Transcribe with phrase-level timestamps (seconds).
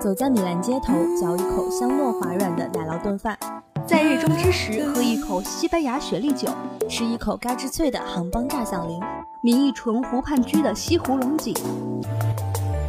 [0.00, 3.36] 走在米兰街头，嚼一口香糯滑软的奶酪炖饭；
[3.86, 6.48] 在日中之时，喝一口西班牙雪莉酒，
[6.88, 8.98] 吃一口嘎吱脆的杭帮炸响铃，
[9.42, 11.54] 抿一唇湖畔居的西湖龙井。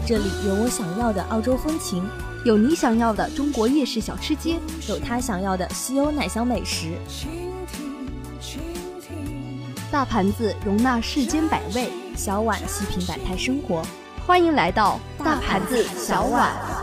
[0.07, 2.01] 这里有我想要的澳洲风情，
[2.45, 6.93] 有你想要的中国夜市小吃街，有他想要的西欧奶香美食。
[9.91, 13.81] 大盘子容纳世间百味，小碗细品百态生活。
[14.25, 16.80] 欢迎来到大盘子小碗。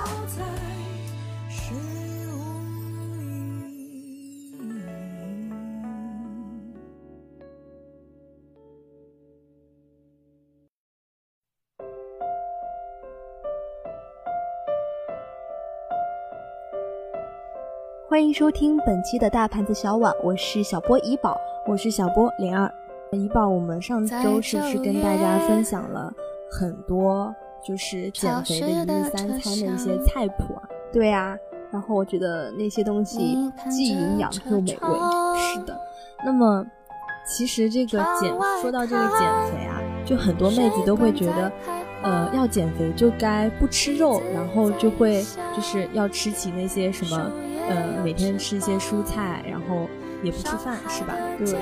[18.11, 22.67] 欢迎收听本期的大盘子小碗，我是小波怡宝，我是小波零二。
[23.13, 26.11] 怡宝，我们上周是不是跟大家分享了
[26.51, 27.31] 很多
[27.63, 30.63] 就是减肥的一日三餐的一些菜谱啊？
[30.91, 31.37] 对啊，
[31.71, 33.37] 然后我觉得那些东西
[33.71, 34.79] 既营养又美味。
[35.53, 35.79] 是的，
[36.25, 36.65] 那么
[37.27, 39.21] 其实这个减说到这个减
[39.53, 41.53] 肥啊，就很多妹子都会觉得，
[42.03, 45.23] 呃，要减肥就该不吃肉，然后就会
[45.55, 47.31] 就是要吃起那些什么。
[47.69, 49.89] 呃，每天吃一些蔬菜，然后
[50.23, 51.15] 也不吃饭，是吧？
[51.39, 51.55] 对，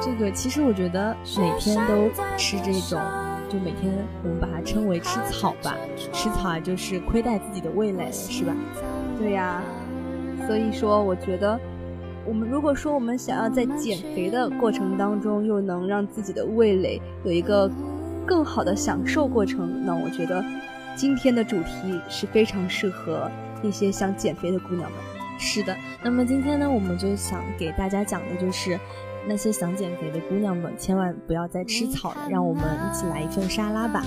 [0.00, 3.00] 这个其实我觉得每天都吃这种，
[3.48, 5.74] 就每天我们把它称为吃草吧，
[6.12, 8.54] 吃草啊就是亏待自己的味蕾，是吧？
[9.18, 9.62] 对呀，
[10.46, 11.58] 所以说我觉得，
[12.26, 17.70] 我们如果说我们想要在减肥的过程当中又能让自己的味蕾有一个
[18.26, 20.44] 更好的享受过程，那我觉得
[20.96, 23.30] 今天的主题是非常适合
[23.62, 25.00] 那些想减肥的姑娘们。
[25.38, 28.78] 是的，那么今天呢，我们就想给大家讲的就是，
[29.26, 34.04] 那些想减肥的姑娘们，千万不要再吃草了，让我们一起来一份沙拉吧。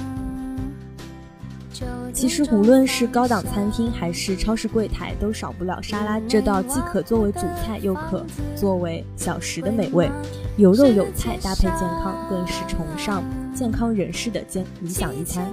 [2.13, 8.25] 其实无论是高档餐厅还是超市柜台，都少不了沙拉这道既可作为主菜又可
[8.55, 10.09] 作为小食的美味。
[10.55, 13.21] 有肉有菜搭配健康，更是崇尚
[13.53, 15.51] 健康人士的健理想一餐。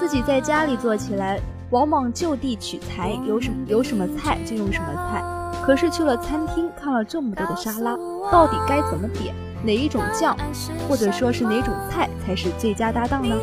[0.00, 1.38] 自己在家里做起来。
[1.70, 5.22] 往往就地取材，有什有什么菜就用什么菜。
[5.62, 7.94] 可是去了餐厅，看了这么多的沙拉，
[8.32, 9.34] 到底该怎么点？
[9.62, 10.36] 哪一种酱，
[10.88, 13.36] 或者说是哪种菜才是最佳搭档呢？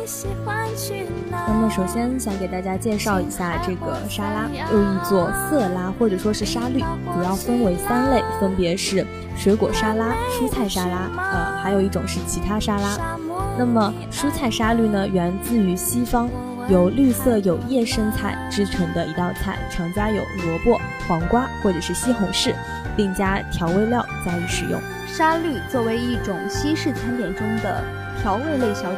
[1.30, 6.80] 那么首先想给大家介绍一下这个沙拉，又译作色拉或者说是沙律，
[7.14, 9.06] 主要分为三类，分别是
[9.36, 13.16] 水果沙拉、蔬菜沙拉，呃，还有一种是其他沙拉。
[13.58, 16.28] 那么蔬菜沙律呢，源自于西方。
[16.68, 22.52] 由绿色有叶生菜制成的一道菜，常加有萝卜、黄瓜或者是西红柿，
[22.96, 24.80] 并加调味料加以食用。
[25.06, 27.84] 沙律作为一种西式餐点中的
[28.20, 28.90] 调味类小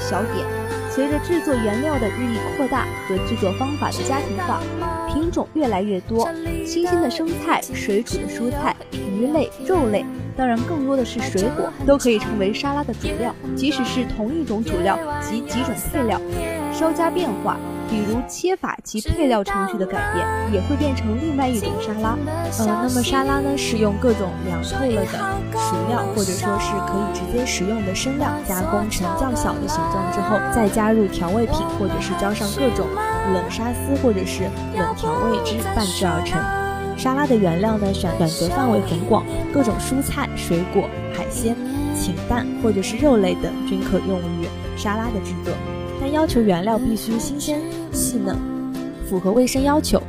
[0.00, 0.46] 小点，
[0.90, 4.60] 随着制作原料的日益扩大和制作方法的家庭化，
[5.12, 6.26] 品种越来越多，
[6.64, 10.02] 新鲜的生菜、水煮的蔬菜、鱼类、肉类，
[10.36, 13.34] 当然更多的是水果，都可以成为沙拉的主料。
[13.54, 16.20] 即使是同一种主料及几种配料。
[16.72, 17.58] 稍加变化，
[17.88, 22.16] 比如切法及配料程序的改变，也会变成另外一种沙拉。
[22.58, 25.06] 呃，那么沙拉呢，是用各种凉透了的
[25.52, 32.88] 熟料，或者说是可以直接食用的生料，加工成较小的形状之后，再加入调味品，或者是浇上各种
[33.34, 34.44] 冷沙司或者是
[34.74, 36.40] 冷调味汁拌制而成。
[36.96, 41.56] 沙拉的原料呢，选选择范围很广，各种蔬菜、水果、海鲜、
[41.94, 44.46] 禽蛋或者是肉类等均可用于
[44.76, 45.52] 沙拉的制作。
[46.00, 47.60] 但要求原料必须新鲜
[47.92, 48.36] 细嫩，
[49.08, 50.02] 符合卫生要求。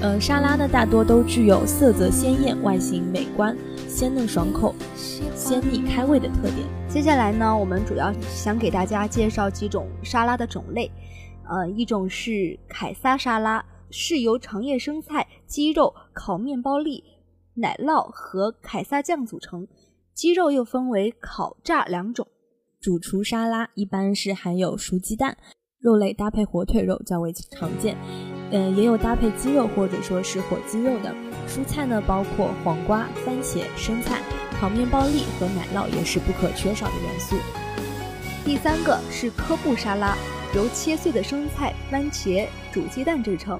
[0.00, 3.56] 呃，沙拉呢大多都具有色泽鲜艳、外形美观、
[3.88, 4.74] 鲜嫩爽口、
[5.34, 6.66] 鲜腻开胃的特点。
[6.88, 10.90] 接下来呢，我们主要想给大家介绍几种沙拉的种类。
[11.48, 17.04] 呃，一种是凯撒沙拉，是由长叶生菜、鸡肉、烤面包粒、
[17.54, 19.66] 奶酪和凯撒酱组成。
[20.14, 22.26] 鸡肉又分为烤、炸两种。
[22.80, 25.36] 主厨沙拉一般是含有熟鸡蛋，
[25.78, 27.96] 肉类搭配火腿肉较为常见。
[28.50, 31.14] 嗯，也有搭配鸡肉或者说是火鸡肉的。
[31.46, 34.20] 蔬菜呢，包括黄瓜、番茄、生菜。
[34.60, 37.34] 烤面包粒和奶酪也是不可缺少的元素。
[38.44, 40.14] 第三个是科布沙拉，
[40.54, 43.58] 由切碎的生菜、番茄、煮鸡蛋制成，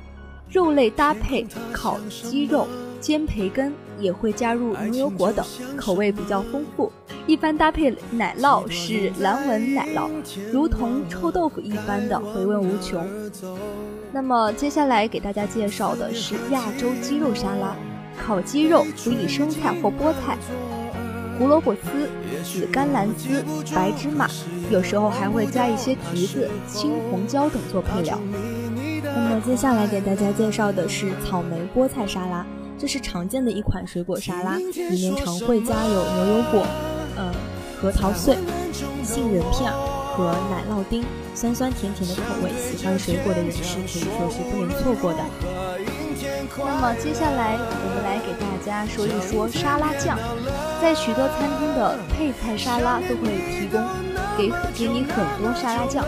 [0.50, 2.66] 肉类搭配烤鸡肉、
[3.00, 6.90] 煎培根，也会加入牛油果等，口味比较丰富。
[7.26, 10.10] 一般搭配奶酪是蓝纹奶酪，
[10.52, 13.06] 如同臭豆腐一般的回味无穷。
[14.12, 17.76] 那么接下来给大家介绍的是亚洲鸡肉沙拉，
[18.20, 20.36] 烤鸡肉辅以生菜或菠菜。
[21.38, 21.80] 胡萝卜丝、
[22.44, 23.42] 紫甘蓝丝、
[23.74, 24.28] 白芝麻，
[24.70, 28.18] 有时候还会加一些橘子、青红椒等做配料。
[29.14, 32.46] 那么接下来给大家介绍的是草莓菠菜沙拉，
[32.78, 36.66] 这是常见的一款水果沙拉，里面常会加有牛油果、
[37.16, 37.32] 呃
[37.80, 38.36] 核桃碎、
[39.02, 39.72] 杏仁片
[40.14, 41.02] 和奶酪丁，
[41.34, 45.24] 酸酸甜甜的口味，喜欢水果的人士可以说是不能错过的。
[46.58, 50.18] 那么接下来我们来给大家说一说沙拉酱，
[50.82, 53.80] 在许多餐厅的配菜沙拉都会提供
[54.36, 56.04] 给给你很多沙拉酱。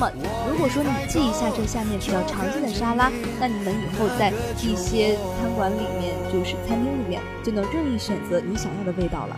[0.00, 0.12] 那么
[0.50, 4.32] 如果说你记一下这下面比较常见的沙拉，那你们以后在
[4.62, 9.36] 一些餐馆里面，就是餐厅里面就能任意选择你想要的味道了。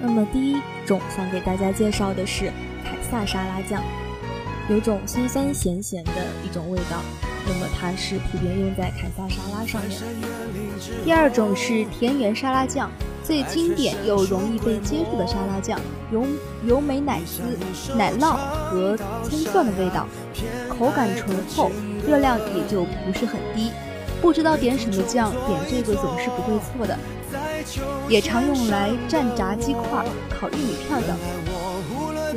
[0.00, 0.56] 那么第一
[0.86, 2.46] 种想给大家介绍的是
[2.82, 3.82] 凯撒沙拉酱，
[4.70, 6.12] 有种酸酸咸咸的
[6.42, 7.27] 一种味道。
[7.48, 9.98] 那么它是普遍用在凯撒沙拉上面。
[11.04, 12.90] 第二种是田园沙拉酱，
[13.24, 15.80] 最经典又容易被接受的沙拉酱，
[16.12, 16.26] 有
[16.66, 17.42] 有美乃滋、
[17.96, 18.36] 奶酪
[18.70, 20.06] 和葱蒜的味道，
[20.68, 21.70] 口感醇厚，
[22.06, 23.70] 热量也就不是很低。
[24.20, 26.98] 不知道点什么酱，点这个总是不会错的。
[28.08, 31.16] 也常用来蘸炸鸡块、烤玉米片等。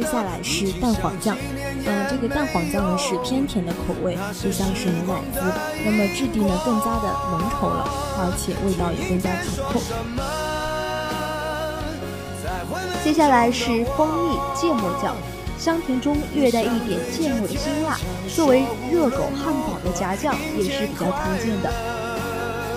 [0.02, 1.38] 接下来是蛋黄酱。
[1.86, 5.40] 嗯，这个蛋黄酱呢是偏甜的口味，就像是牛奶滋，
[5.86, 7.88] 那么质地呢更加的浓稠了，
[8.18, 9.80] 而且味道也更加醇厚。
[13.04, 15.16] 接下来是蜂蜜芥末酱，
[15.60, 17.96] 香甜中略带一点芥末的辛辣，
[18.28, 21.72] 作为热狗汉堡的夹酱也是比较常见的。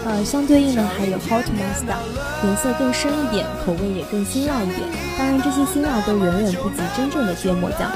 [0.05, 1.97] 呃，相对应的还有 Hot Mustard，
[2.45, 4.81] 颜色更深一点，口味也更辛辣一点。
[5.17, 7.91] 当然，这些辛辣都远远不及真正的芥末酱。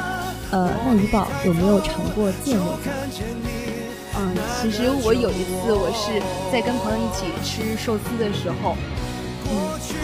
[0.51, 2.95] 呃，那怡宝有没有尝过芥末酱？
[4.17, 6.19] 嗯，其实我有一次，我是
[6.51, 8.75] 在跟朋友一起吃寿司的时候，
[9.53, 9.55] 嗯，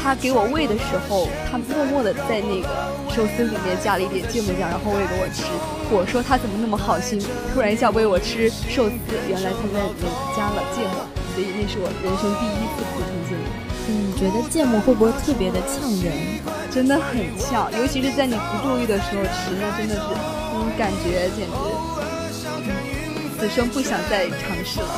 [0.02, 2.68] 他给我喂的时候，他默默的在那个
[3.08, 5.44] 寿司里面加了一点芥末酱，然后喂给我吃。
[5.90, 7.18] 我说他怎么那么好心，
[7.54, 11.00] 突然一下喂我吃寿司，原来他在里面加了芥末，
[11.34, 13.44] 所以那是我人生第一次吃芥末。
[13.86, 16.40] 嗯，觉得芥末会不会特别的呛人？
[16.70, 21.54] 真的很呛，尤其是在你不注意的时候吃，那真的是那种感觉，简直
[23.38, 24.88] 此生不想再尝试了。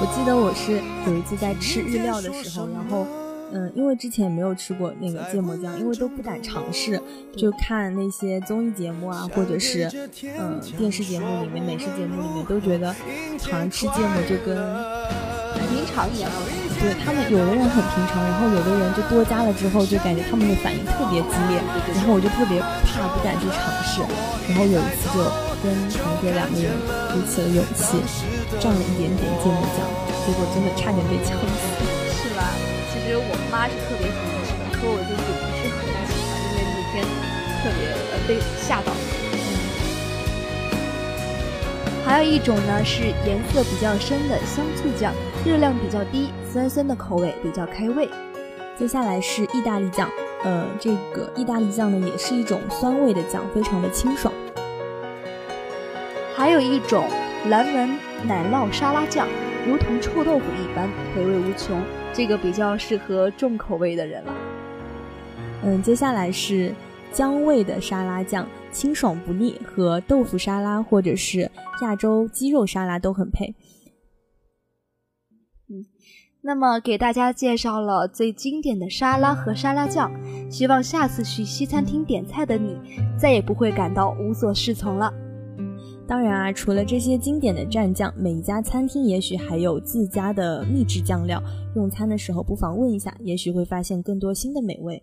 [0.00, 3.06] 我记得我是有一次在吃日料的时候，然后
[3.52, 7.00] 嗯，因为之前没有吃过那个芥末酱，因为都不敢尝试，
[7.36, 9.88] 就看那些综艺节目啊，或者是
[10.38, 12.90] 嗯电视节目里面、美食节目里面，都觉得
[13.42, 15.23] 好像吃芥末就跟平
[15.94, 16.26] 常一样。
[16.82, 21.62] 对他们，有的人很平常，然后有的人就多加了之后，就感觉他们的反应特别激烈，
[21.94, 24.02] 然后我就特别怕，不敢去尝试。
[24.50, 25.22] 然后有一次就
[25.62, 26.74] 跟同学两个人
[27.14, 28.02] 鼓起了勇气，
[28.60, 29.86] 蘸了一点点芥末酱，
[30.26, 31.62] 结果真的差点被呛死。
[32.20, 32.52] 是吧？
[32.92, 37.00] 其实我妈是特别喜欢吃的，可我就是不是很喜欢，因为那天
[37.62, 38.92] 特别呃被吓到。
[42.04, 48.08] 还有一种呢是颜色比较深的香醋酱，热量比较低，酸酸的口味比较开胃。
[48.78, 50.08] 接下来是意大利酱，
[50.42, 54.32] 呃，这个意大利酱呢也是一种酸味的酱，非常的清爽。
[56.34, 57.04] 还有一种
[57.50, 57.90] 蓝纹
[58.26, 59.28] 奶酪沙拉酱，
[59.68, 61.78] 如同臭豆腐一般，回味无穷，
[62.14, 64.32] 这个比较适合重口味的人了。
[65.62, 66.72] 嗯，接下来是
[67.12, 68.46] 姜味的沙拉酱。
[68.72, 71.48] 清爽不腻，和豆腐沙拉或者是
[71.82, 73.54] 亚洲鸡肉沙拉都很配。
[75.68, 75.84] 嗯，
[76.42, 80.10] 那么给大家介绍了最经典的沙拉和沙拉酱，
[80.50, 82.76] 希望下次去西餐厅点菜的你
[83.18, 85.12] 再也不会感到无所适从了。
[86.06, 91.42] 当然啊，除了这些经典的蘸酱，每一家餐厅也许还有自家的秘制酱料，
[91.76, 95.02] 用餐的时候不妨问一下，也许会发现更多新的美味。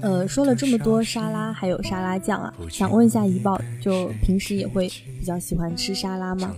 [0.00, 6.54] 呃，说了这么多沙拉，还有沙拉酱啊，想问一下怡宝，就平时也会比较喜欢吃沙拉吗？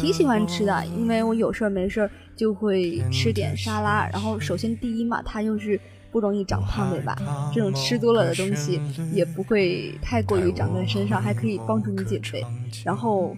[0.00, 4.08] 挺喜欢吃的，因为我有事儿没事儿就会吃点沙拉。
[4.12, 5.78] 然后首先第一嘛，它就是
[6.10, 7.16] 不容易长胖，对吧？
[7.52, 8.80] 这种吃多了的东西
[9.12, 12.42] 也不会太过于长在身上，还可以帮助你减肥。
[12.84, 13.36] 然后，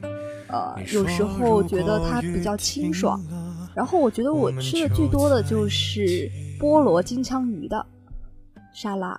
[0.49, 3.21] 呃，有时候觉得它比较清爽。
[3.75, 7.87] 然后我觉得我吃的最多的就是菠萝金枪鱼的
[8.73, 9.19] 沙拉。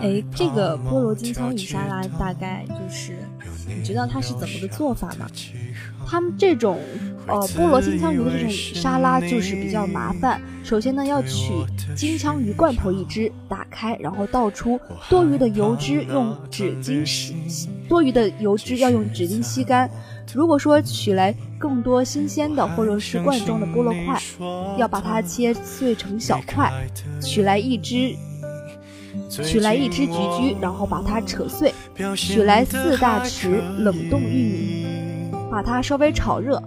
[0.00, 3.18] 哎，这个菠萝金枪鱼沙拉大概就是，
[3.66, 5.26] 你知道它是怎么个做法吗？
[6.06, 6.78] 他们这种
[7.26, 10.40] 呃菠萝金枪鱼的这种沙拉就是比较麻烦。
[10.64, 11.52] 首先呢，要取
[11.94, 14.80] 金枪鱼罐头一只，打开，然后倒出
[15.10, 19.90] 多余的油脂，用纸巾吸，多余的油脂要用纸巾吸干。
[20.34, 24.20] 如果说取来更多新鲜的或者是罐装的菠萝块，
[24.78, 26.70] 要把它切碎成小块，
[27.20, 28.14] 取来一只，
[29.30, 31.74] 取来一只橘橘，然后把它扯碎，
[32.16, 34.86] 取来四大匙冷冻玉米，
[35.50, 36.62] 把它稍微炒热，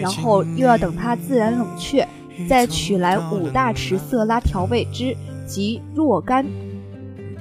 [0.00, 2.06] 然后又要等它自然冷却，
[2.48, 5.14] 再取来五大匙色拉调味汁
[5.46, 6.46] 及若干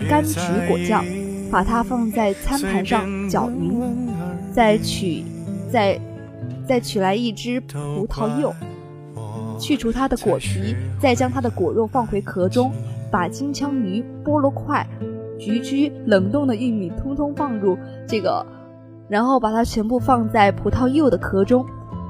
[0.09, 1.05] 柑橘果酱，
[1.49, 4.09] 把它放在餐盘上搅匀，
[4.53, 5.23] 再取。
[5.71, 5.99] 再
[6.67, 8.53] 再取来一只葡萄柚，
[9.57, 12.71] 去除它的果皮，再将它的果肉放回壳中，
[13.09, 14.85] 把金枪鱼、菠萝块、
[15.39, 18.45] 橘橘、冷冻的玉米通通放入这个，
[19.07, 21.65] 然后把它全部放在葡萄柚的壳中，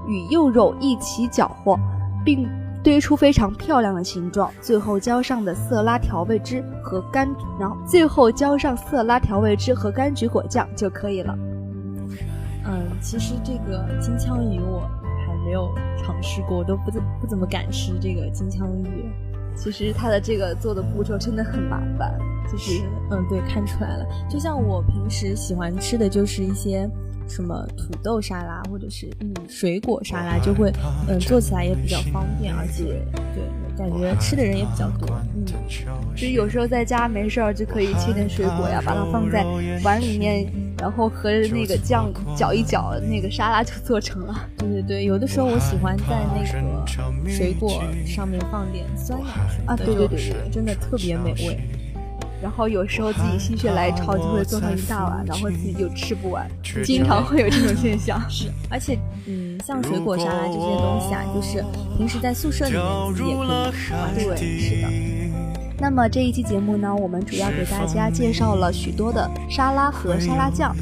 [0.08, 1.78] 与柚肉一起搅和，
[2.26, 2.48] 并
[2.84, 4.50] 堆出非常漂亮的形状。
[4.60, 11.38] 最后浇上的色拉调味汁和柑，然后最后浇上色拉调味汁和柑橘果酱就可以了。
[13.02, 14.82] 嗯，其实这个金枪鱼我
[15.26, 19.12] 还没有尝试过，我都不怎不怎么敢吃这个金枪鱼。
[19.56, 22.18] 其实它的这个做的步骤真的很麻烦，
[22.50, 24.06] 就是嗯，对，看出来了。
[24.30, 26.90] 就像我平时喜欢吃的就是一些
[27.28, 30.72] 什么土豆沙拉或者是嗯水果沙拉，就会
[31.10, 32.84] 嗯做起来也比较方便，而且
[33.34, 33.44] 对。
[33.78, 39.44] 感觉吃的人也比较多，嗯，就是有时候在家没事儿就可以切点水果呀，把它放在
[39.84, 40.46] 碗里面，
[40.82, 44.50] 然后和那个酱搅一搅，那个沙拉就做成了。
[44.58, 49.28] 对对对，有的时候我喜欢在那个水果上面放点酸奶
[49.68, 51.60] 啊，对，对对对，真的特别美味。
[52.42, 56.50] 然后有时候自己心血来潮就会做上一大碗，然后自己就吃不完，
[56.84, 58.20] 经常会有这种现象。
[58.28, 58.98] 是，而且
[59.28, 61.64] 嗯，像水果沙拉这些东西啊，就是
[61.96, 62.82] 平时在宿舍里面
[63.14, 63.72] 自己也可以玩
[64.16, 65.11] 对，是的。
[65.82, 70.76] 那么这一期节目呢，我们主要给大家介绍了许多的沙拉和沙拉酱。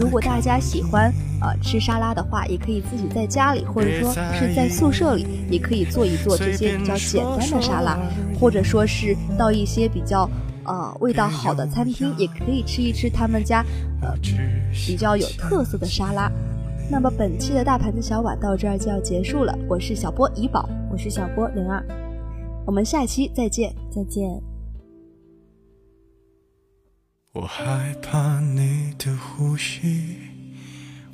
[0.00, 7.98] 如果大家喜欢呃吃沙拉的话，也可以自己在家里，或者说是在宿舍里，也可以做一做这些比较简单的沙拉，
[8.40, 10.26] 或者说是到一些比较。
[10.68, 13.64] 呃，味道好的餐厅也可以吃一吃他们家
[14.02, 14.12] 呃
[14.72, 16.28] 比较有特色的沙拉。
[16.90, 19.56] 那么本期的大盘子小碗到这儿就要结束了。
[19.68, 21.80] 我是小波怡宝，我是小波零二，
[22.66, 24.42] 我们下期再见，再见。
[27.32, 30.18] 我害怕你的呼吸，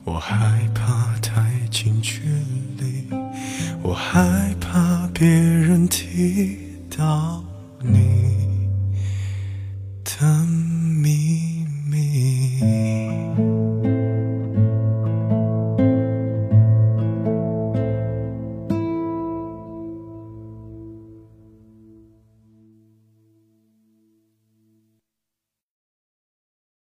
[0.05, 2.23] 我害怕太近距
[2.79, 3.07] 离，
[3.83, 6.57] 我害怕别人听
[6.97, 7.45] 到。